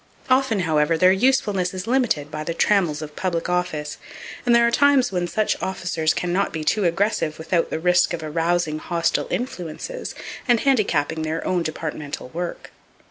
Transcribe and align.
Often, 0.31 0.61
however, 0.61 0.97
their 0.97 1.11
usefulness 1.11 1.75
is 1.75 1.85
limited 1.85 2.31
by 2.31 2.43
the 2.43 2.55
trammels 2.55 3.03
of 3.03 3.15
public 3.15 3.49
office, 3.49 3.99
and 4.47 4.55
there 4.55 4.65
are 4.65 4.71
times 4.71 5.11
when 5.11 5.27
such 5.27 5.61
officers 5.61 6.15
can 6.15 6.33
not 6.33 6.51
be 6.51 6.63
too 6.63 6.85
aggressive 6.85 7.37
without 7.37 7.69
the 7.69 7.77
risk 7.77 8.11
of 8.15 8.23
arousing 8.23 8.79
hostile 8.79 9.27
influences, 9.29 10.15
and 10.47 10.61
handicapping 10.61 11.21
their 11.21 11.45
own 11.45 11.61
departmental 11.61 12.29
work. 12.29 12.71